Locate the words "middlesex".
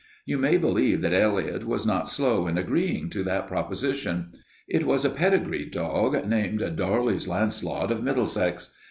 8.01-8.71